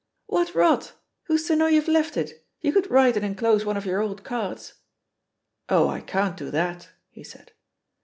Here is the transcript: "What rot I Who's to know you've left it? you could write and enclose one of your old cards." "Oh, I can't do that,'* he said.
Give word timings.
"What 0.25 0.55
rot 0.55 0.93
I 0.95 0.97
Who's 1.25 1.43
to 1.45 1.55
know 1.55 1.67
you've 1.67 1.87
left 1.87 2.17
it? 2.17 2.43
you 2.59 2.73
could 2.73 2.89
write 2.89 3.15
and 3.15 3.23
enclose 3.23 3.65
one 3.65 3.77
of 3.77 3.85
your 3.85 4.01
old 4.01 4.23
cards." 4.23 4.73
"Oh, 5.69 5.89
I 5.89 6.01
can't 6.01 6.35
do 6.35 6.49
that,'* 6.49 6.89
he 7.11 7.23
said. 7.23 7.51